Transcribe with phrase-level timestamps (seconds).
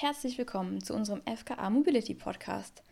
[0.00, 2.84] Herzlich willkommen zu unserem FKA Mobility Podcast.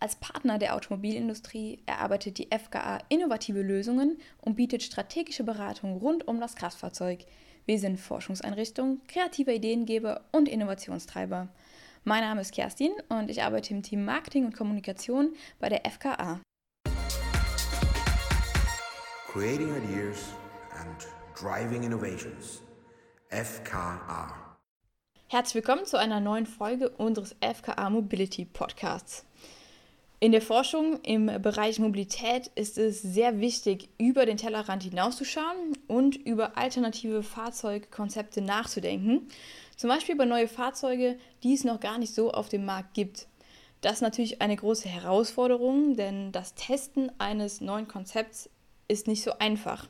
[0.00, 6.40] Als Partner der Automobilindustrie erarbeitet die FKA innovative Lösungen und bietet strategische Beratung rund um
[6.40, 7.26] das Kraftfahrzeug.
[7.64, 11.46] Wir sind Forschungseinrichtung, kreativer Ideengeber und Innovationstreiber.
[12.02, 16.40] Mein Name ist Kerstin und ich arbeite im Team Marketing und Kommunikation bei der FKA.
[19.28, 20.34] Creating Ideas
[20.72, 21.06] and
[21.40, 22.62] Driving Innovations.
[23.30, 24.47] FKA.
[25.30, 29.26] Herzlich willkommen zu einer neuen Folge unseres FKA Mobility Podcasts.
[30.20, 36.16] In der Forschung im Bereich Mobilität ist es sehr wichtig, über den Tellerrand hinauszuschauen und
[36.16, 39.28] über alternative Fahrzeugkonzepte nachzudenken.
[39.76, 43.26] Zum Beispiel über neue Fahrzeuge, die es noch gar nicht so auf dem Markt gibt.
[43.82, 48.48] Das ist natürlich eine große Herausforderung, denn das Testen eines neuen Konzepts
[48.88, 49.88] ist nicht so einfach.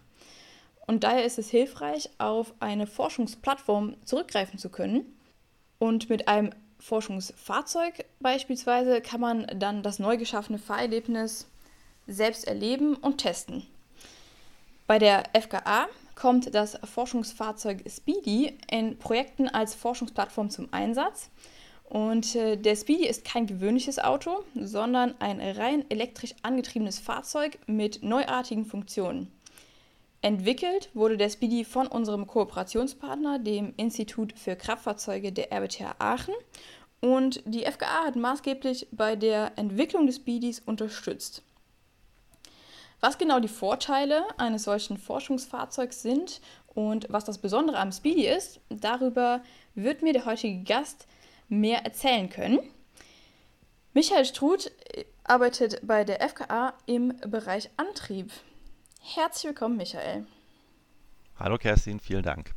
[0.89, 5.15] Und daher ist es hilfreich, auf eine Forschungsplattform zurückgreifen zu können.
[5.79, 6.51] Und mit einem
[6.81, 11.47] Forschungsfahrzeug beispielsweise kann man dann das neu geschaffene Fahrerlebnis
[12.07, 13.67] selbst erleben und testen.
[14.87, 21.31] Bei der FKA kommt das Forschungsfahrzeug Speedy in Projekten als Forschungsplattform zum Einsatz.
[21.85, 28.03] Und äh, der Speedy ist kein gewöhnliches Auto, sondern ein rein elektrisch angetriebenes Fahrzeug mit
[28.03, 29.31] neuartigen Funktionen.
[30.21, 36.35] Entwickelt wurde der Speedy von unserem Kooperationspartner, dem Institut für Kraftfahrzeuge der RWTH Aachen.
[37.01, 41.43] Und die FKA hat maßgeblich bei der Entwicklung des Speedys unterstützt.
[43.01, 46.41] Was genau die Vorteile eines solchen Forschungsfahrzeugs sind
[46.75, 49.43] und was das Besondere am Speedy ist, darüber
[49.77, 51.07] wird mir der heutige Gast
[51.49, 52.59] mehr erzählen können.
[53.95, 54.73] Michael Struth
[55.23, 58.33] arbeitet bei der FKA im Bereich Antrieb.
[59.15, 60.27] Herzlich willkommen, Michael.
[61.39, 62.55] Hallo Kerstin, vielen Dank.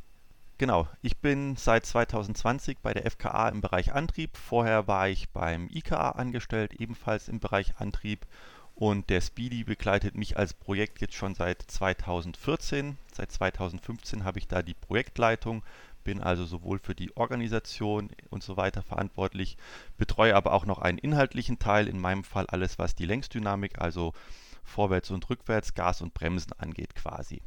[0.58, 4.36] Genau, ich bin seit 2020 bei der FKA im Bereich Antrieb.
[4.36, 8.26] Vorher war ich beim IKA angestellt, ebenfalls im Bereich Antrieb.
[8.74, 12.98] Und der Speedy begleitet mich als Projekt jetzt schon seit 2014.
[13.14, 15.62] Seit 2015 habe ich da die Projektleitung,
[16.04, 19.56] bin also sowohl für die Organisation und so weiter verantwortlich,
[19.96, 24.12] betreue aber auch noch einen inhaltlichen Teil, in meinem Fall alles, was die Längsdynamik, also
[24.62, 27.42] Vorwärts und Rückwärts, Gas und Bremsen angeht quasi.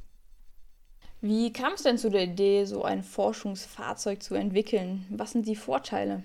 [1.22, 5.06] Wie kam es denn zu der Idee, so ein Forschungsfahrzeug zu entwickeln?
[5.10, 6.24] Was sind die Vorteile?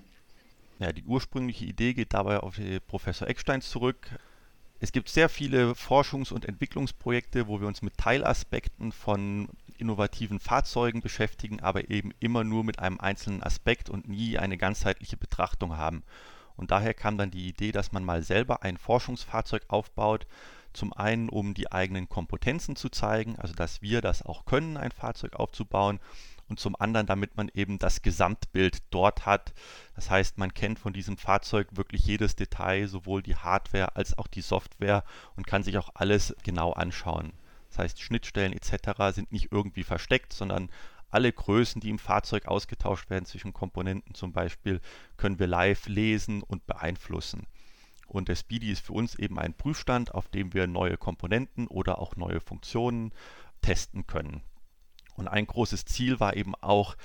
[0.78, 4.10] Ja, die ursprüngliche Idee geht dabei auf Professor Eckstein zurück.
[4.78, 11.02] Es gibt sehr viele Forschungs- und Entwicklungsprojekte, wo wir uns mit Teilaspekten von innovativen Fahrzeugen
[11.02, 16.02] beschäftigen, aber eben immer nur mit einem einzelnen Aspekt und nie eine ganzheitliche Betrachtung haben.
[16.56, 20.26] Und daher kam dann die Idee, dass man mal selber ein Forschungsfahrzeug aufbaut,
[20.72, 24.92] zum einen, um die eigenen Kompetenzen zu zeigen, also dass wir das auch können, ein
[24.92, 26.00] Fahrzeug aufzubauen.
[26.48, 29.52] Und zum anderen, damit man eben das Gesamtbild dort hat.
[29.94, 34.26] Das heißt, man kennt von diesem Fahrzeug wirklich jedes Detail, sowohl die Hardware als auch
[34.26, 35.04] die Software
[35.36, 37.34] und kann sich auch alles genau anschauen.
[37.68, 39.14] Das heißt, Schnittstellen etc.
[39.14, 40.70] sind nicht irgendwie versteckt, sondern
[41.10, 44.80] alle Größen, die im Fahrzeug ausgetauscht werden zwischen Komponenten zum Beispiel,
[45.16, 47.46] können wir live lesen und beeinflussen.
[48.10, 51.98] Und der Speedy ist für uns eben ein Prüfstand, auf dem wir neue Komponenten oder
[51.98, 53.12] auch neue Funktionen
[53.60, 54.42] testen können.
[55.16, 56.96] Und ein großes Ziel war eben auch,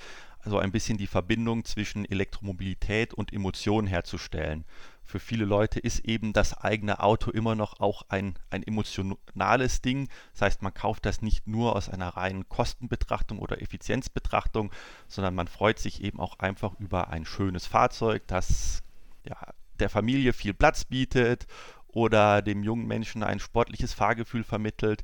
[0.45, 4.63] so ein bisschen die Verbindung zwischen Elektromobilität und Emotionen herzustellen.
[5.03, 10.07] Für viele Leute ist eben das eigene Auto immer noch auch ein, ein emotionales Ding.
[10.33, 14.71] Das heißt, man kauft das nicht nur aus einer reinen Kostenbetrachtung oder Effizienzbetrachtung,
[15.07, 18.83] sondern man freut sich eben auch einfach über ein schönes Fahrzeug, das
[19.27, 19.37] ja,
[19.79, 21.47] der Familie viel Platz bietet
[21.87, 25.03] oder dem jungen Menschen ein sportliches Fahrgefühl vermittelt.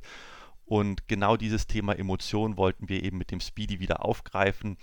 [0.64, 4.76] Und genau dieses Thema Emotion wollten wir eben mit dem Speedy wieder aufgreifen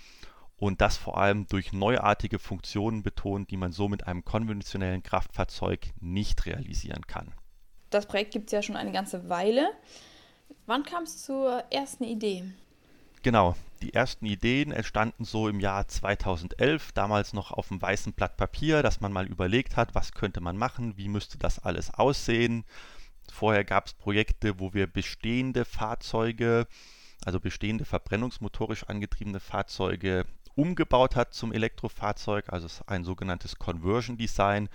[0.57, 5.91] und das vor allem durch neuartige Funktionen betonen, die man so mit einem konventionellen Kraftfahrzeug
[5.99, 7.33] nicht realisieren kann.
[7.89, 9.69] Das Projekt gibt es ja schon eine ganze Weile.
[10.65, 12.43] Wann kam es zur ersten Idee?
[13.21, 18.37] Genau, die ersten Ideen entstanden so im Jahr 2011, damals noch auf einem weißen Blatt
[18.37, 22.63] Papier, dass man mal überlegt hat, was könnte man machen, wie müsste das alles aussehen.
[23.29, 26.65] Vorher gab es Projekte, wo wir bestehende Fahrzeuge,
[27.25, 30.25] also bestehende verbrennungsmotorisch angetriebene Fahrzeuge
[30.55, 34.69] umgebaut hat zum Elektrofahrzeug, also ein sogenanntes Conversion Design.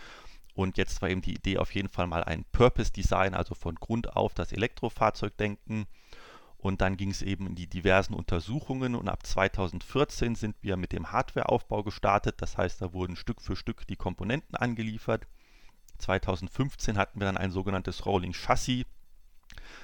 [0.55, 3.75] Und jetzt war eben die Idee auf jeden Fall mal ein Purpose Design, also von
[3.75, 5.87] Grund auf das Elektrofahrzeug denken.
[6.65, 10.93] Und dann ging es eben in die diversen Untersuchungen und ab 2014 sind wir mit
[10.93, 12.41] dem Hardwareaufbau gestartet.
[12.41, 15.27] Das heißt, da wurden Stück für Stück die Komponenten angeliefert.
[15.99, 18.87] 2015 hatten wir dann ein sogenanntes Rolling Chassis.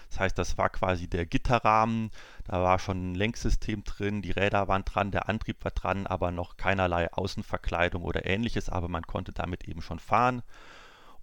[0.08, 2.10] Das heißt, das war quasi der Gitterrahmen,
[2.44, 6.30] da war schon ein Lenksystem drin, die Räder waren dran, der Antrieb war dran, aber
[6.30, 10.42] noch keinerlei Außenverkleidung oder ähnliches, aber man konnte damit eben schon fahren.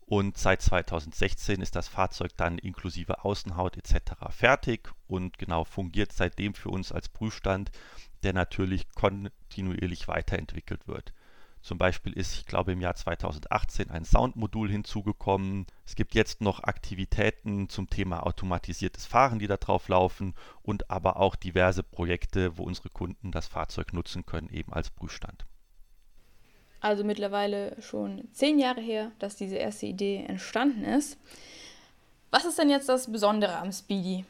[0.10, 4.14] Und seit 2016 ist das Fahrzeug dann inklusive Außenhaut etc.
[4.30, 7.72] fertig und genau fungiert seitdem für uns als Prüfstand,
[8.24, 11.14] der natürlich kontinuierlich weiterentwickelt wird.
[11.62, 15.66] Zum Beispiel ist, ich glaube, im Jahr 2018 ein Soundmodul hinzugekommen.
[15.86, 21.18] Es gibt jetzt noch Aktivitäten zum Thema automatisiertes Fahren, die da drauf laufen und aber
[21.18, 25.46] auch diverse Projekte, wo unsere Kunden das Fahrzeug nutzen können, eben als Prüfstand.
[26.80, 31.18] Also mittlerweile schon zehn Jahre her, dass diese erste Idee entstanden ist.
[32.30, 34.26] Was ist denn jetzt das Besondere am Speedy?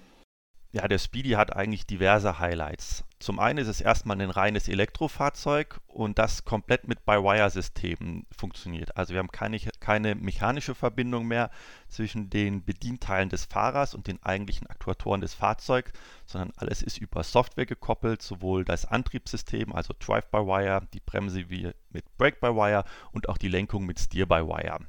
[0.74, 3.06] Ja, der Speedy hat eigentlich diverse Highlights.
[3.20, 8.96] Zum einen ist es erstmal ein reines Elektrofahrzeug und das komplett mit By-Wire-Systemen funktioniert.
[8.98, 11.50] Also wir haben keine, keine mechanische Verbindung mehr
[11.88, 15.94] zwischen den Bedienteilen des Fahrers und den eigentlichen Aktuatoren des Fahrzeugs,
[16.26, 22.18] sondern alles ist über Software gekoppelt, sowohl das Antriebssystem, also Drive-by-Wire, die Bremse wie mit
[22.18, 22.84] Brake-by-Wire
[23.14, 24.80] und auch die Lenkung mit Steer-by-Wire.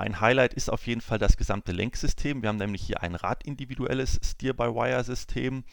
[0.00, 2.42] Ein Highlight ist auf jeden Fall das gesamte Lenksystem.
[2.42, 5.64] Wir haben nämlich hier ein radindividuelles Steer-by-Wire-System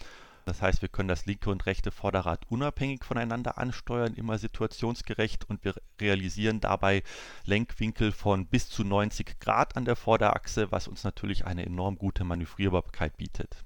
[0.48, 5.66] das heißt, wir können das linke und rechte Vorderrad unabhängig voneinander ansteuern, immer situationsgerecht und
[5.66, 7.04] wir realisieren dabei
[7.44, 12.24] Lenkwinkel von bis zu 90 Grad an der Vorderachse, was uns natürlich eine enorm gute
[12.24, 13.66] Manövrierbarkeit bietet.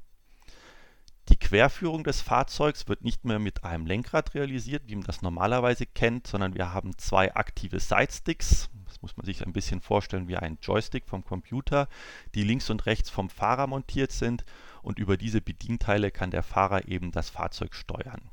[1.30, 5.86] Die Querführung des Fahrzeugs wird nicht mehr mit einem Lenkrad realisiert, wie man das normalerweise
[5.86, 8.72] kennt, sondern wir haben zwei aktive Sidesticks.
[9.01, 11.88] Muss man sich ein bisschen vorstellen wie ein Joystick vom Computer,
[12.36, 14.45] die links und rechts vom Fahrer montiert sind
[14.83, 18.30] und über diese Bedienteile kann der Fahrer eben das Fahrzeug steuern.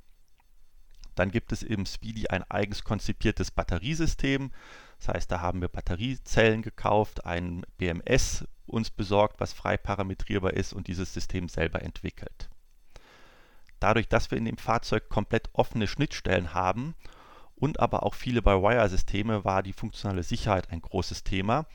[1.15, 4.53] Dann gibt es im Speedy ein eigens konzipiertes Batteriesystem.
[4.99, 10.73] Das heißt, da haben wir Batteriezellen gekauft, ein BMS uns besorgt, was frei parametrierbar ist
[10.73, 12.51] und dieses System selber entwickelt.
[13.81, 16.95] Dadurch, dass wir in dem Fahrzeug komplett offene Schnittstellen haben
[17.59, 21.67] und aber auch viele By-Wire-Systeme, war die funktionale Sicherheit ein großes Thema.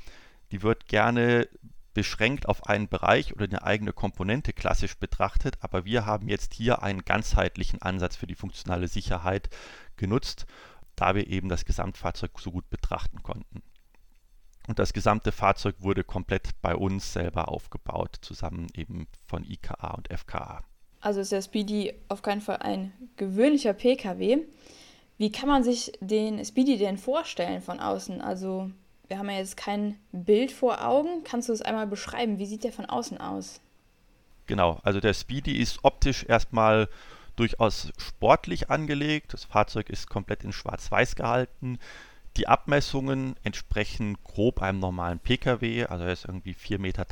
[0.52, 1.48] Die wird gerne
[1.94, 6.82] beschränkt auf einen Bereich oder eine eigene Komponente klassisch betrachtet, aber wir haben jetzt hier
[6.82, 9.50] einen ganzheitlichen Ansatz für die funktionale Sicherheit
[9.96, 10.46] genutzt,
[10.96, 13.62] da wir eben das Gesamtfahrzeug so gut betrachten konnten.
[14.68, 20.08] Und das gesamte Fahrzeug wurde komplett bei uns selber aufgebaut, zusammen eben von IKA und
[20.12, 20.62] FKA.
[21.02, 24.46] Also ist der Speedy auf keinen Fall ein gewöhnlicher Pkw.
[25.24, 28.20] Wie kann man sich den Speedy denn vorstellen von außen?
[28.20, 28.70] Also
[29.08, 31.24] wir haben ja jetzt kein Bild vor Augen.
[31.24, 32.40] Kannst du es einmal beschreiben?
[32.40, 33.62] Wie sieht der von außen aus?
[34.48, 36.90] Genau, also der Speedy ist optisch erstmal
[37.38, 39.32] durchaus sportlich angelegt.
[39.34, 41.80] Das Fahrzeug ist komplett in Schwarz-Weiß gehalten.
[42.36, 47.06] Die Abmessungen entsprechen grob einem normalen Pkw, also er ist irgendwie 4,30 Meter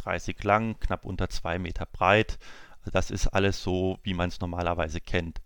[0.43, 2.39] lang, knapp unter 2 Meter breit.
[2.81, 5.39] Also das ist alles so, wie man es normalerweise kennt.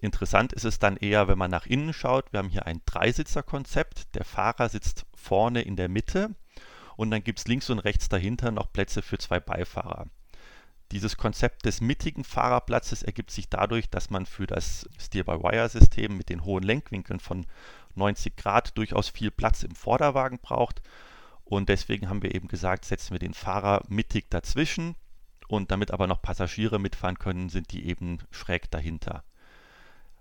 [0.00, 2.32] Interessant ist es dann eher, wenn man nach innen schaut.
[2.32, 4.14] Wir haben hier ein Dreisitzerkonzept.
[4.14, 6.34] Der Fahrer sitzt vorne in der Mitte
[6.96, 10.06] und dann gibt es links und rechts dahinter noch Plätze für zwei Beifahrer.
[10.92, 16.44] Dieses Konzept des mittigen Fahrerplatzes ergibt sich dadurch, dass man für das Steer-by-Wire-System mit den
[16.44, 17.46] hohen Lenkwinkeln von
[17.94, 20.82] 90 Grad durchaus viel Platz im Vorderwagen braucht.
[21.44, 24.96] Und deswegen haben wir eben gesagt, setzen wir den Fahrer mittig dazwischen.
[25.46, 29.24] Und damit aber noch Passagiere mitfahren können, sind die eben schräg dahinter.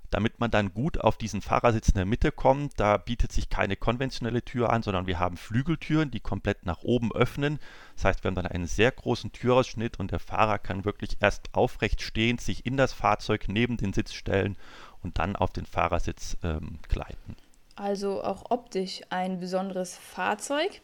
[0.10, 3.76] Damit man dann gut auf diesen Fahrersitz in der Mitte kommt, da bietet sich keine
[3.76, 7.60] konventionelle Tür an, sondern wir haben Flügeltüren, die komplett nach oben öffnen.
[7.96, 11.54] Das heißt, wir haben dann einen sehr großen Türausschnitt und der Fahrer kann wirklich erst
[11.54, 14.58] aufrecht stehend sich in das Fahrzeug neben den Sitz stellen
[15.04, 17.36] und dann auf den Fahrersitz ähm, gleiten.
[17.76, 20.82] Also auch optisch ein besonderes Fahrzeug.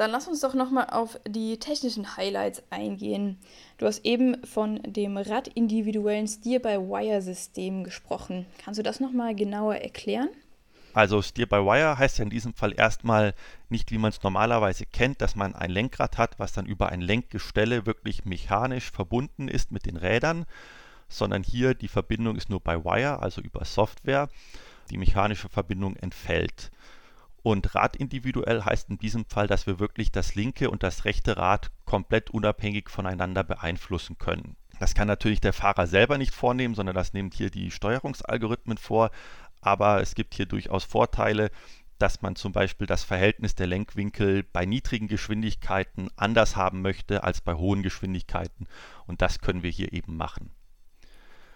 [0.00, 3.38] Dann lass uns doch nochmal auf die technischen Highlights eingehen.
[3.76, 8.46] Du hast eben von dem radindividuellen Steer-by-Wire-System gesprochen.
[8.64, 10.30] Kannst du das nochmal genauer erklären?
[10.94, 13.34] Also Steer-by-Wire heißt ja in diesem Fall erstmal
[13.68, 17.02] nicht, wie man es normalerweise kennt, dass man ein Lenkrad hat, was dann über ein
[17.02, 20.46] Lenkgestelle wirklich mechanisch verbunden ist mit den Rädern,
[21.10, 24.30] sondern hier die Verbindung ist nur by Wire, also über Software.
[24.88, 26.70] Die mechanische Verbindung entfällt.
[27.42, 31.70] Und radindividuell heißt in diesem Fall, dass wir wirklich das linke und das rechte Rad
[31.86, 34.56] komplett unabhängig voneinander beeinflussen können.
[34.78, 39.10] Das kann natürlich der Fahrer selber nicht vornehmen, sondern das nehmen hier die Steuerungsalgorithmen vor.
[39.60, 41.50] Aber es gibt hier durchaus Vorteile,
[41.98, 47.42] dass man zum Beispiel das Verhältnis der Lenkwinkel bei niedrigen Geschwindigkeiten anders haben möchte als
[47.42, 48.66] bei hohen Geschwindigkeiten.
[49.06, 50.50] Und das können wir hier eben machen.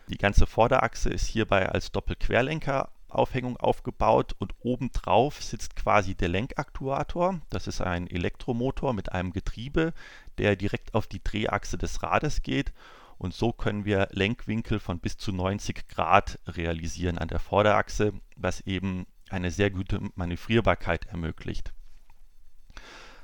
[0.09, 7.41] Die ganze Vorderachse ist hierbei als Doppelquerlenker Aufhängung aufgebaut und obendrauf sitzt quasi der Lenkaktuator.
[7.51, 9.93] Das ist ein Elektromotor mit einem Getriebe,
[10.39, 12.73] der direkt auf die Drehachse des Rades geht
[13.19, 18.61] Und so können wir Lenkwinkel von bis zu 90 Grad realisieren an der Vorderachse, was
[18.63, 21.73] eben eine sehr gute Manövrierbarkeit ermöglicht.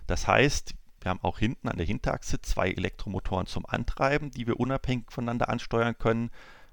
[0.06, 4.60] Das heißt, wir haben auch hinten an der Hinterachse zwei Elektromotoren zum Antreiben, die wir
[4.60, 6.30] unabhängig voneinander ansteuern können.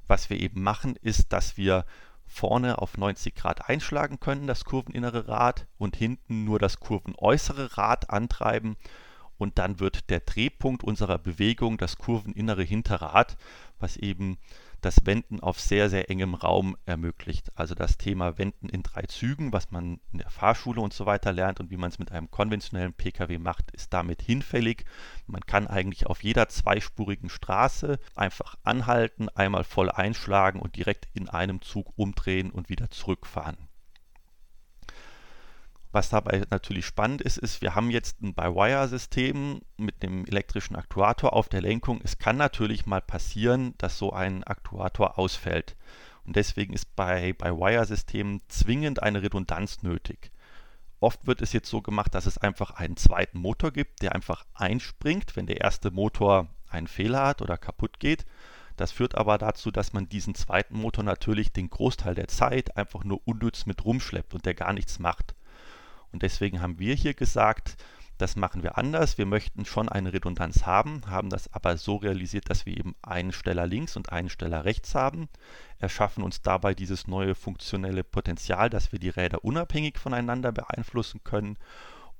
[0.08, 1.86] Was wir eben machen, ist, dass wir
[2.28, 8.10] vorne auf 90 Grad einschlagen können, das kurveninnere Rad, und hinten nur das kurvenäußere Rad
[8.10, 8.76] antreiben.
[9.38, 13.38] Und dann wird der Drehpunkt unserer Bewegung das kurveninnere Hinterrad,
[13.80, 14.38] was eben
[14.88, 17.52] das Wenden auf sehr, sehr engem Raum ermöglicht.
[17.56, 21.34] Also das Thema Wenden in drei Zügen, was man in der Fahrschule und so weiter
[21.34, 24.86] lernt und wie man es mit einem konventionellen Pkw macht, ist damit hinfällig.
[25.26, 31.28] Man kann eigentlich auf jeder zweispurigen Straße einfach anhalten, einmal voll einschlagen und direkt in
[31.28, 33.67] einem Zug umdrehen und wieder zurückfahren.
[35.92, 41.34] Was dabei natürlich spannend ist, ist, wir haben jetzt ein By-Wire-System mit dem elektrischen Aktuator
[41.34, 42.02] auf der Lenkung.
[42.04, 45.76] Es kann natürlich mal passieren, dass so ein Aktuator ausfällt.
[46.26, 50.32] Und deswegen ist bei By-Wire-Systemen zwingend eine Redundanz nötig.
[51.00, 54.46] Oft wird es jetzt so gemacht, dass es einfach einen zweiten Motor gibt, der einfach
[54.54, 58.26] einspringt, wenn der erste Motor einen Fehler hat oder kaputt geht.
[58.76, 63.04] Das führt aber dazu, dass man diesen zweiten Motor natürlich den Großteil der Zeit einfach
[63.04, 65.34] nur unnütz mit rumschleppt und der gar nichts macht.
[66.18, 67.78] Und deswegen haben wir hier gesagt,
[68.18, 69.20] das machen wir anders.
[69.20, 73.32] Wir möchten schon eine Redundanz haben, haben das aber so realisiert, dass wir eben einen
[73.32, 75.30] Steller links und einen Steller rechts haben,
[75.78, 81.60] erschaffen uns dabei dieses neue funktionelle Potenzial, dass wir die Räder unabhängig voneinander beeinflussen können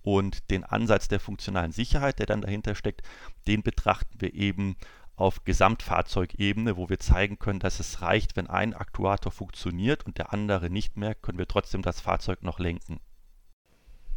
[0.04, 3.02] und den Ansatz der funktionalen Sicherheit, der dann dahinter steckt,
[3.48, 4.76] den betrachten wir eben
[5.16, 10.34] auf Gesamtfahrzeugebene, wo wir zeigen können, dass es reicht, wenn ein Aktuator funktioniert und der
[10.34, 13.00] andere nicht mehr, können wir trotzdem das Fahrzeug noch lenken.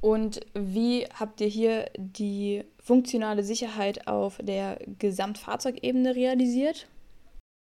[0.00, 6.88] Und wie habt ihr hier die funktionale Sicherheit auf der Gesamtfahrzeugebene realisiert?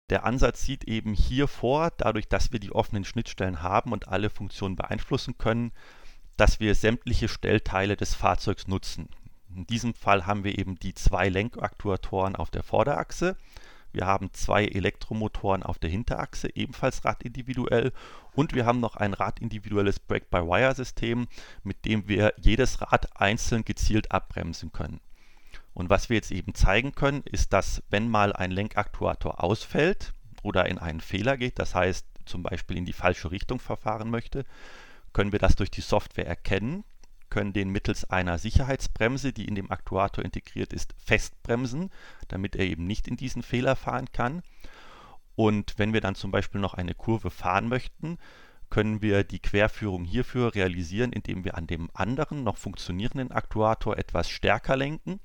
[0.09, 4.29] Der Ansatz sieht eben hier vor, dadurch, dass wir die offenen Schnittstellen haben und alle
[4.29, 5.71] Funktionen beeinflussen können,
[6.35, 9.07] dass wir sämtliche Stellteile des Fahrzeugs nutzen.
[9.55, 13.37] In diesem Fall haben wir eben die zwei Lenkaktuatoren auf der Vorderachse
[13.93, 17.93] wir haben zwei Elektromotoren auf der Hinterachse, ebenfalls radindividuell.
[18.33, 21.27] Und wir haben noch ein radindividuelles Brake-by-Wire-System,
[21.63, 24.99] mit dem wir jedes Rad einzeln gezielt abbremsen können.
[25.75, 30.67] Und was wir jetzt eben zeigen können, ist, dass wenn mal ein Lenkaktuator ausfällt oder
[30.67, 34.45] in einen Fehler geht, das heißt zum Beispiel in die falsche Richtung verfahren möchte,
[35.13, 36.83] können wir das durch die Software erkennen
[37.33, 41.89] können den mittels einer Sicherheitsbremse, die in dem Aktuator integriert ist, festbremsen,
[42.27, 44.43] damit er eben nicht in diesen Fehler fahren kann.
[45.35, 48.19] Und wenn wir dann zum Beispiel noch eine Kurve fahren möchten,
[48.69, 54.29] können wir die Querführung hierfür realisieren, indem wir an dem anderen noch funktionierenden Aktuator etwas
[54.29, 55.19] stärker lenken.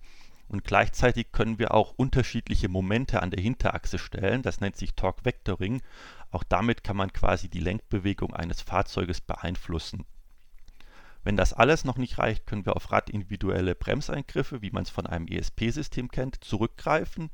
[0.49, 4.41] Und gleichzeitig können wir auch unterschiedliche Momente an der Hinterachse stellen.
[4.41, 5.83] Das nennt sich Torque Vectoring.
[6.31, 10.07] Auch damit kann man quasi die Lenkbewegung eines Fahrzeuges beeinflussen.
[11.25, 15.07] Wenn das alles noch nicht reicht, können wir auf radindividuelle Bremseingriffe, wie man es von
[15.07, 17.31] einem ESP-System kennt, zurückgreifen.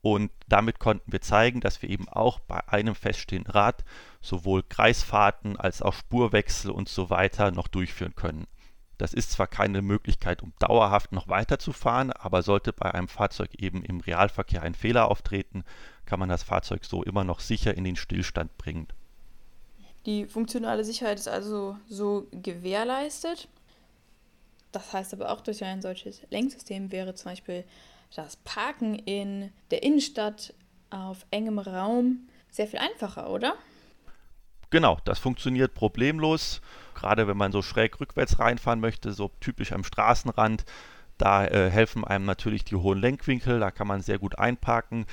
[0.00, 3.84] Und damit konnten wir zeigen, dass wir eben auch bei einem feststehenden Rad
[4.20, 8.46] sowohl Kreisfahrten als auch Spurwechsel und so weiter noch durchführen können.
[8.98, 13.82] Das ist zwar keine Möglichkeit, um dauerhaft noch weiterzufahren, aber sollte bei einem Fahrzeug eben
[13.84, 15.64] im Realverkehr ein Fehler auftreten,
[16.04, 18.88] kann man das Fahrzeug so immer noch sicher in den Stillstand bringen.
[20.06, 23.48] Die funktionale Sicherheit ist also so gewährleistet.
[24.72, 27.64] Das heißt aber auch, durch ein solches Lenksystem wäre zum Beispiel
[28.14, 30.54] das Parken in der Innenstadt
[30.90, 33.54] auf engem Raum sehr viel einfacher, oder?
[34.70, 36.60] Genau, das funktioniert problemlos.
[36.94, 40.64] Gerade wenn man so schräg rückwärts reinfahren möchte, so typisch am Straßenrand,
[41.18, 45.06] da äh, helfen einem natürlich die hohen Lenkwinkel, da kann man sehr gut einparken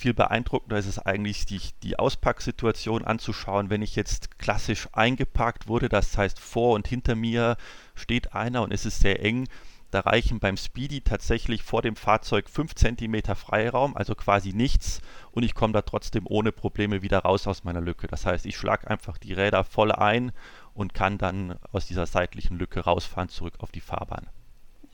[0.00, 5.90] viel beeindruckender ist es eigentlich, die, die Auspacksituation anzuschauen, wenn ich jetzt klassisch eingeparkt wurde,
[5.90, 7.58] das heißt vor und hinter mir
[7.94, 9.46] steht einer und es ist sehr eng,
[9.90, 15.02] da reichen beim Speedy tatsächlich vor dem Fahrzeug 5 cm Freiraum, also quasi nichts,
[15.32, 18.06] und ich komme da trotzdem ohne Probleme wieder raus aus meiner Lücke.
[18.06, 20.32] Das heißt, ich schlage einfach die Räder voll ein
[20.72, 24.28] und kann dann aus dieser seitlichen Lücke rausfahren zurück auf die Fahrbahn.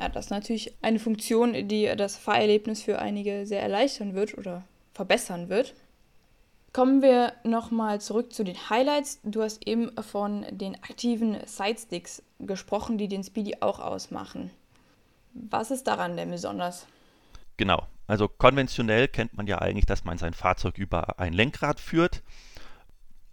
[0.00, 4.64] Ja, das ist natürlich eine Funktion, die das Fahrerlebnis für einige sehr erleichtern wird oder
[4.96, 5.74] verbessern wird.
[6.72, 9.20] Kommen wir nochmal zurück zu den Highlights.
[9.22, 14.50] Du hast eben von den aktiven Sidesticks gesprochen, die den Speedy auch ausmachen.
[15.32, 16.86] Was ist daran denn besonders?
[17.56, 22.22] Genau, also konventionell kennt man ja eigentlich, dass man sein Fahrzeug über ein Lenkrad führt.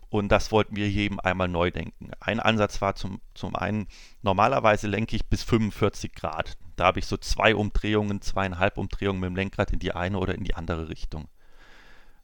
[0.09, 2.11] Und das wollten wir hier eben einmal neu denken.
[2.19, 3.87] Ein Ansatz war zum, zum einen,
[4.21, 6.57] normalerweise lenke ich bis 45 Grad.
[6.75, 10.35] Da habe ich so zwei Umdrehungen, zweieinhalb Umdrehungen mit dem Lenkrad in die eine oder
[10.35, 11.27] in die andere Richtung.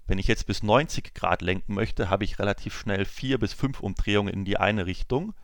[0.09, 3.79] Wenn ich jetzt bis 90 Grad lenken möchte, habe ich relativ schnell vier bis fünf
[3.79, 5.35] Umdrehungen in die eine Richtung.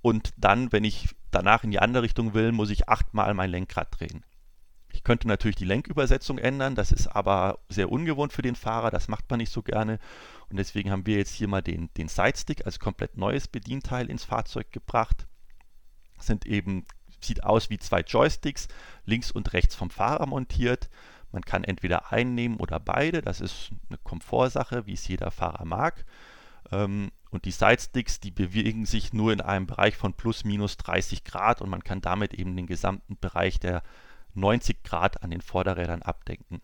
[0.00, 3.88] Und dann, wenn ich danach in die andere Richtung will, muss ich achtmal mein Lenkrad
[3.98, 4.24] drehen.
[4.92, 9.08] Ich könnte natürlich die Lenkübersetzung ändern, das ist aber sehr ungewohnt für den Fahrer, das
[9.08, 9.98] macht man nicht so gerne.
[10.50, 14.22] Und deswegen haben wir jetzt hier mal den, den Sidestick als komplett neues Bedienteil ins
[14.22, 15.26] Fahrzeug gebracht.
[16.20, 16.86] Sind eben,
[17.20, 18.68] sieht aus wie zwei Joysticks,
[19.04, 20.90] links und rechts vom Fahrer montiert.
[21.36, 26.06] Man kann entweder einnehmen oder beide, das ist eine Komfortsache, wie es jeder Fahrer mag.
[26.72, 31.24] Ähm, und die Sidesticks, die bewegen sich nur in einem Bereich von plus minus 30
[31.24, 33.82] Grad und man kann damit eben den gesamten Bereich der
[34.32, 36.62] 90 Grad an den Vorderrädern abdenken.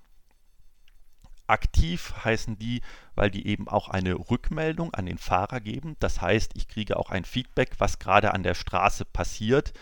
[1.47, 2.81] Aktiv heißen die,
[3.15, 5.97] weil die eben auch eine Rückmeldung an den Fahrer geben.
[5.99, 9.75] Das heißt, ich kriege auch ein Feedback, was gerade an der Straße passiert,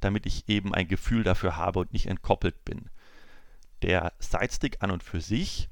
[0.00, 2.88] damit ich eben ein Gefühl dafür habe und nicht entkoppelt bin.
[3.82, 5.68] Der Sidestick an und für sich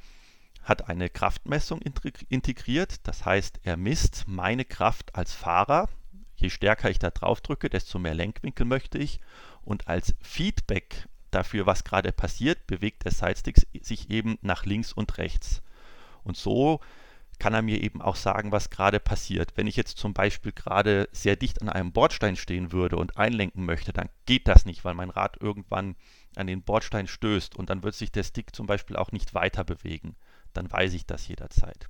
[0.63, 1.81] hat eine Kraftmessung
[2.29, 3.07] integriert.
[3.07, 5.89] Das heißt, er misst meine Kraft als Fahrer.
[6.35, 9.21] Je stärker ich da drauf drücke, desto mehr Lenkwinkel möchte ich.
[9.63, 15.19] Und als Feedback dafür, was gerade passiert, bewegt der Sidestick sich eben nach links und
[15.19, 15.63] rechts.
[16.25, 16.81] Und so
[17.39, 19.53] kann er mir eben auch sagen, was gerade passiert.
[19.57, 23.65] Wenn ich jetzt zum Beispiel gerade sehr dicht an einem Bordstein stehen würde und einlenken
[23.65, 25.97] möchte, dann geht das nicht, weil mein Rad irgendwann
[26.37, 29.65] an den Bordstein stößt und dann wird sich der Stick zum Beispiel auch nicht weiter
[29.65, 30.17] bewegen.
[30.53, 31.89] Dann weiß ich das jederzeit.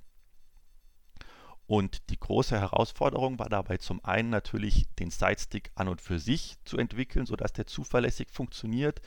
[1.67, 6.55] Und die große Herausforderung war dabei zum einen natürlich den Sidestick an und für sich
[6.63, 9.01] zu entwickeln, sodass der zuverlässig funktioniert,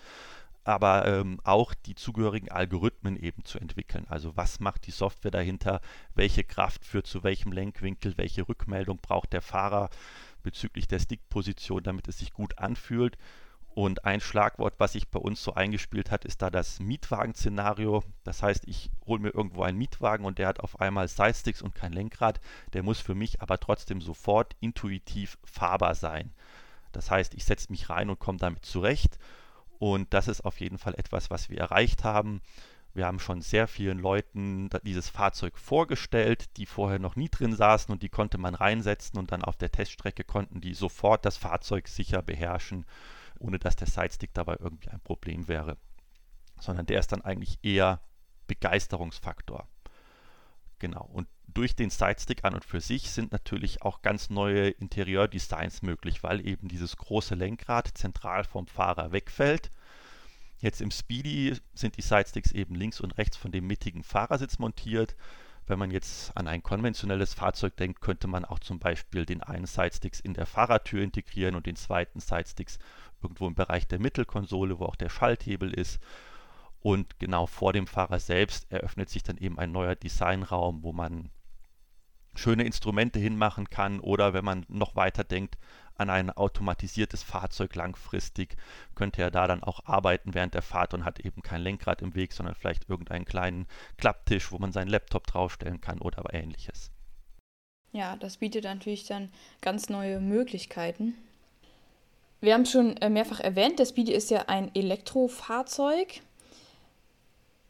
[0.63, 4.07] aber ähm, auch die zugehörigen Algorithmen eben zu entwickeln.
[4.09, 5.81] Also was macht die Software dahinter,
[6.15, 9.89] welche Kraft führt zu welchem Lenkwinkel, welche Rückmeldung braucht der Fahrer
[10.43, 13.17] bezüglich der Stickposition, damit es sich gut anfühlt
[13.75, 18.03] und ein Schlagwort, was sich bei uns so eingespielt hat, ist da das Mietwagen-Szenario.
[18.25, 21.75] Das heißt, ich hole mir irgendwo einen Mietwagen und der hat auf einmal Sidesticks und
[21.75, 22.41] kein Lenkrad.
[22.73, 26.33] Der muss für mich aber trotzdem sofort intuitiv fahrbar sein.
[26.91, 29.19] Das heißt, ich setze mich rein und komme damit zurecht.
[29.79, 32.43] Und das ist auf jeden Fall etwas, was wir erreicht haben.
[32.93, 37.93] Wir haben schon sehr vielen Leuten dieses Fahrzeug vorgestellt, die vorher noch nie drin saßen
[37.93, 41.87] und die konnte man reinsetzen und dann auf der Teststrecke konnten die sofort das Fahrzeug
[41.87, 42.85] sicher beherrschen
[43.41, 45.77] ohne dass der Sidestick dabei irgendwie ein Problem wäre.
[46.61, 48.01] Sondern der ist dann eigentlich eher
[48.47, 49.67] Begeisterungsfaktor.
[50.79, 51.05] Genau.
[51.13, 56.23] Und durch den Sidestick an und für sich sind natürlich auch ganz neue Interieurdesigns möglich,
[56.23, 59.71] weil eben dieses große Lenkrad zentral vom Fahrer wegfällt.
[60.59, 65.17] Jetzt im Speedy sind die Sidesticks eben links und rechts von dem mittigen Fahrersitz montiert.
[65.71, 69.67] Wenn man jetzt an ein konventionelles Fahrzeug denkt, könnte man auch zum Beispiel den einen
[69.67, 72.81] Sidesticks in der Fahrertür integrieren und den zweiten Sidesticks
[73.23, 76.01] irgendwo im Bereich der Mittelkonsole, wo auch der Schalthebel ist.
[76.81, 81.31] Und genau vor dem Fahrer selbst eröffnet sich dann eben ein neuer Designraum, wo man
[82.35, 85.57] schöne Instrumente hinmachen kann oder wenn man noch weiter denkt
[86.01, 88.57] an ein automatisiertes Fahrzeug langfristig,
[88.95, 92.15] könnte er da dann auch arbeiten während der Fahrt und hat eben kein Lenkrad im
[92.15, 93.67] Weg, sondern vielleicht irgendeinen kleinen
[93.99, 96.91] Klapptisch, wo man seinen Laptop draufstellen kann oder ähnliches.
[97.93, 101.15] Ja, das bietet natürlich dann ganz neue Möglichkeiten.
[102.41, 106.23] Wir haben schon äh, mehrfach erwähnt, der Speedy ist ja ein Elektrofahrzeug.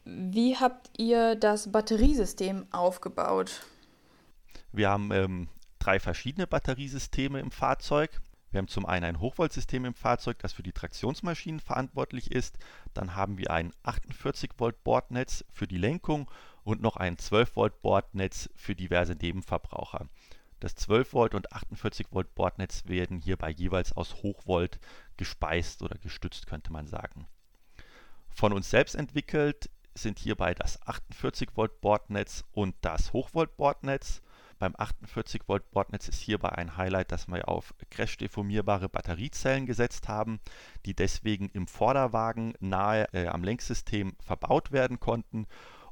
[0.04, 3.62] Wie habt ihr das Batteriesystem aufgebaut?
[4.72, 5.48] Wir haben ähm,
[5.80, 8.20] drei verschiedene Batteriesysteme im Fahrzeug.
[8.52, 12.58] Wir haben zum einen ein Hochvoltsystem im Fahrzeug, das für die Traktionsmaschinen verantwortlich ist.
[12.94, 16.30] Dann haben wir ein 48 Volt Bordnetz für die Lenkung
[16.62, 20.08] und noch ein 12 Volt Bordnetz für diverse Nebenverbraucher.
[20.58, 24.78] Das 12 Volt und 48 Volt Bordnetz werden hierbei jeweils aus Hochvolt
[25.16, 27.26] gespeist oder gestützt, könnte man sagen.
[28.28, 34.22] Von uns selbst entwickelt sind hierbei das 48 Volt Bordnetz und das Hochvolt Bordnetz.
[34.60, 40.38] Beim 48 Volt Bordnetz ist hierbei ein Highlight, dass wir auf crash-deformierbare Batteriezellen gesetzt haben,
[40.84, 45.46] die deswegen im Vorderwagen nahe äh, am Lenksystem verbaut werden konnten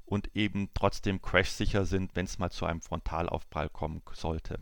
[0.04, 4.60] und eben trotzdem crashsicher sind, wenn es mal zu einem Frontalaufprall kommen sollte.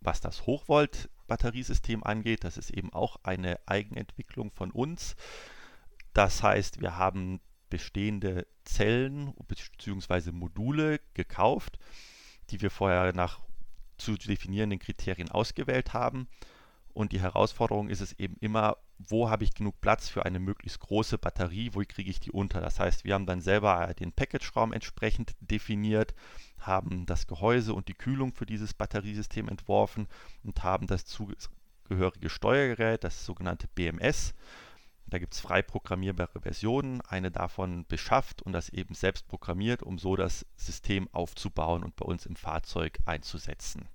[0.00, 5.14] Was das Hochvolt-Batteriesystem angeht, das ist eben auch eine Eigenentwicklung von uns.
[6.14, 10.32] Das heißt, wir haben bestehende Zellen bzw.
[10.32, 11.78] Module gekauft,
[12.50, 13.40] die wir vorher nach
[13.96, 16.28] zu definierenden Kriterien ausgewählt haben.
[16.92, 20.78] Und die Herausforderung ist es eben immer, wo habe ich genug Platz für eine möglichst
[20.78, 22.60] große Batterie, wo kriege ich die unter.
[22.60, 26.14] Das heißt, wir haben dann selber den Package-Raum entsprechend definiert,
[26.60, 30.06] haben das Gehäuse und die Kühlung für dieses Batteriesystem entworfen
[30.44, 34.34] und haben das zugehörige Steuergerät, das sogenannte BMS,
[35.06, 39.98] Da gibt es frei programmierbare Versionen, eine davon beschafft und das eben selbst programmiert, um
[39.98, 43.88] so das System aufzubauen und bei uns im Fahrzeug einzusetzen.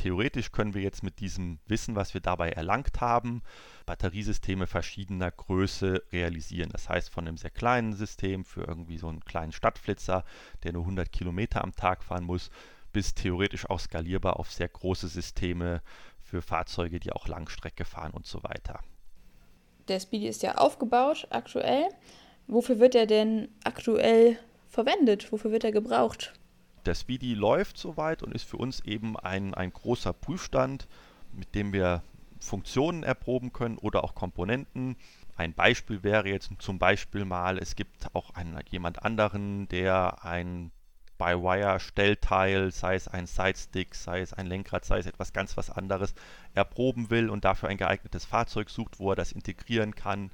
[0.00, 3.42] Theoretisch können wir jetzt mit diesem Wissen, was wir dabei erlangt haben,
[3.84, 6.70] Batteriesysteme verschiedener Größe realisieren.
[6.70, 10.24] Das heißt, von einem sehr kleinen System für irgendwie so einen kleinen Stadtflitzer,
[10.62, 12.50] der nur 100 Kilometer am Tag fahren muss,
[12.92, 15.82] bis theoretisch auch skalierbar auf sehr große Systeme
[16.18, 18.80] für Fahrzeuge, die auch Langstrecke fahren und so weiter.
[19.90, 21.88] Der Speedy ist ja aufgebaut aktuell.
[22.46, 25.32] Wofür wird er denn aktuell verwendet?
[25.32, 26.32] Wofür wird er gebraucht?
[26.86, 30.86] Der Speedy läuft soweit und ist für uns eben ein, ein großer Prüfstand,
[31.32, 32.04] mit dem wir
[32.38, 34.94] Funktionen erproben können oder auch Komponenten.
[35.36, 40.70] Ein Beispiel wäre jetzt zum Beispiel mal, es gibt auch einen, jemand anderen, der ein
[41.20, 46.14] By-Wire-Stellteil, sei es ein Sidestick, sei es ein Lenkrad, sei es etwas ganz was anderes,
[46.54, 50.30] erproben will und dafür ein geeignetes Fahrzeug sucht, wo er das integrieren kann.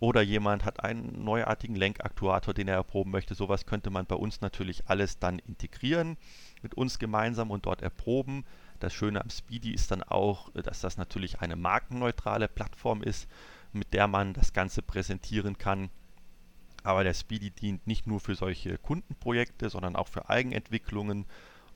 [0.00, 3.34] Oder jemand hat einen neuartigen Lenkaktuator, den er erproben möchte.
[3.34, 6.18] Sowas könnte man bei uns natürlich alles dann integrieren,
[6.60, 8.44] mit uns gemeinsam und dort erproben.
[8.80, 13.28] Das Schöne am Speedy ist dann auch, dass das natürlich eine markenneutrale Plattform ist,
[13.72, 15.88] mit der man das Ganze präsentieren kann
[16.82, 21.26] aber der Speedy dient nicht nur für solche Kundenprojekte, sondern auch für Eigenentwicklungen.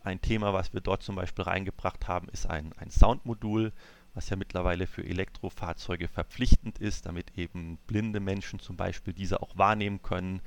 [0.02, 3.72] Ein Thema, was wir dort zum Beispiel reingebracht haben, ist ein, ein Soundmodul,
[4.14, 9.56] was ja mittlerweile für Elektrofahrzeuge verpflichtend ist, damit eben blinde Menschen zum Beispiel diese auch
[9.58, 10.40] wahrnehmen können.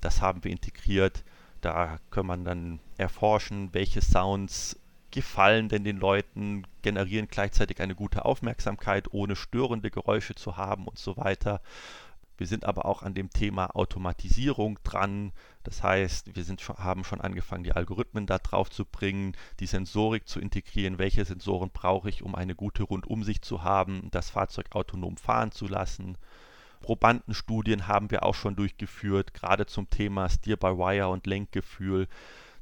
[0.00, 1.24] Das haben wir integriert.
[1.60, 4.78] Da kann man dann erforschen, welche Sounds
[5.10, 10.98] gefallen denn den Leuten, generieren gleichzeitig eine gute Aufmerksamkeit, ohne störende Geräusche zu haben und
[10.98, 11.62] so weiter.
[12.38, 15.32] Wir sind aber auch an dem Thema Automatisierung dran.
[15.62, 20.28] Das heißt, wir sind haben schon angefangen, die Algorithmen da drauf zu bringen, die Sensorik
[20.28, 20.98] zu integrieren.
[20.98, 25.66] Welche Sensoren brauche ich, um eine gute Rundumsicht zu haben, das Fahrzeug autonom fahren zu
[25.66, 26.18] lassen.
[26.80, 32.06] Probandenstudien haben wir auch schon durchgeführt, gerade zum Thema Steer-by-Wire und Lenkgefühl.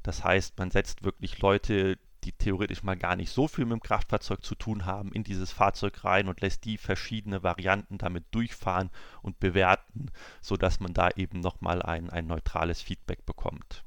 [0.02, 3.82] Das heißt, man setzt wirklich Leute, die theoretisch mal gar nicht so viel mit dem
[3.82, 8.90] Kraftfahrzeug zu tun haben, in dieses Fahrzeug rein und lässt die verschiedene Varianten damit durchfahren
[9.22, 10.10] und bewerten,
[10.40, 13.84] sodass man da eben nochmal ein, ein neutrales Feedback bekommt.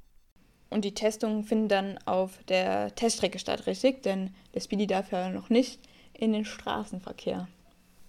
[0.69, 4.04] Und die Testungen finden dann auf der Teststrecke statt, richtig?
[4.04, 5.80] Denn der Speedy darf ja noch nicht
[6.13, 7.47] in den Straßenverkehr.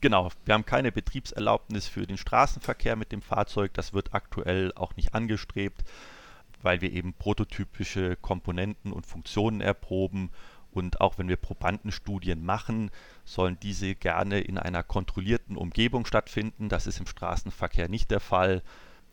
[0.00, 3.74] Genau, wir haben keine Betriebserlaubnis für den Straßenverkehr mit dem Fahrzeug.
[3.74, 5.84] Das wird aktuell auch nicht angestrebt
[6.62, 10.30] weil wir eben prototypische Komponenten und Funktionen erproben.
[10.70, 12.90] Und auch wenn wir Probandenstudien machen,
[13.24, 16.68] sollen diese gerne in einer kontrollierten Umgebung stattfinden.
[16.68, 18.62] Das ist im Straßenverkehr nicht der Fall.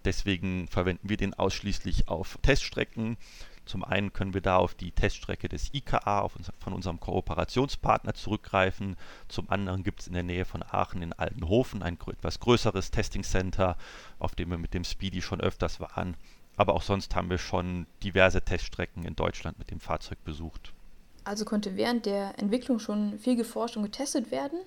[0.04, 3.18] Deswegen verwenden wir den ausschließlich auf Teststrecken.
[3.66, 8.14] Zum einen können wir da auf die Teststrecke des IKA auf uns, von unserem Kooperationspartner
[8.14, 8.96] zurückgreifen.
[9.28, 13.24] Zum anderen gibt es in der Nähe von Aachen in Altenhofen ein etwas größeres Testing
[13.24, 13.76] Center,
[14.20, 16.16] auf dem wir mit dem Speedy schon öfters waren.
[16.58, 20.74] Aber auch sonst haben wir schon diverse Teststrecken in Deutschland mit dem Fahrzeug besucht.
[21.24, 24.60] Also konnte während der Entwicklung schon viel geforscht und getestet werden.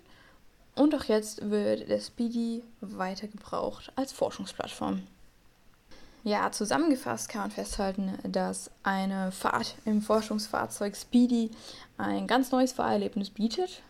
[0.74, 5.03] Und auch jetzt wird der Speedy weiter gebraucht als Forschungsplattform.
[6.24, 11.51] Ja, zusammengefasst kann man festhalten, dass eine Fahrt im Forschungsfahrzeug Speedy
[11.96, 13.83] ein ganz neues Fahrerlebnis bietet.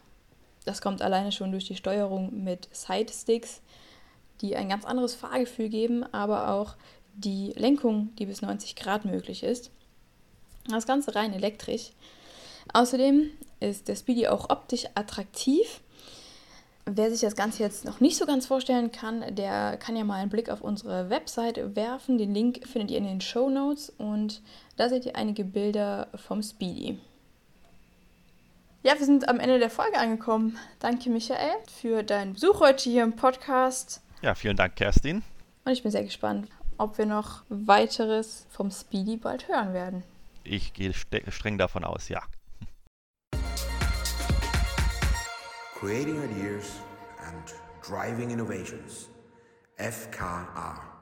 [0.64, 3.62] Das kommt alleine schon durch die Steuerung mit Sidesticks,
[4.40, 6.76] die ein ganz anderes Fahrgefühl geben, aber auch
[7.18, 9.70] die Lenkung, die bis 90 Grad möglich ist.
[10.68, 11.90] Das Ganze rein elektrisch.
[12.72, 15.80] Außerdem ist der Speedy auch optisch attraktiv.
[16.84, 20.16] Wer sich das Ganze jetzt noch nicht so ganz vorstellen kann, der kann ja mal
[20.16, 22.16] einen Blick auf unsere Website werfen.
[22.16, 24.40] Den Link findet ihr in den Show Notes und
[24.76, 26.98] da seht ihr einige Bilder vom Speedy.
[28.82, 30.56] Ja, wir sind am Ende der Folge angekommen.
[30.78, 34.00] Danke, Michael, für deinen Besuch heute hier im Podcast.
[34.22, 35.22] Ja, vielen Dank, Kerstin.
[35.64, 36.48] Und ich bin sehr gespannt,
[36.78, 40.02] ob wir noch weiteres vom Speedy bald hören werden.
[40.44, 42.22] Ich gehe streng davon aus, ja.
[45.78, 46.80] Creating Ideas
[47.24, 47.54] and
[47.86, 49.10] Driving Innovations.
[49.76, 50.97] FKR.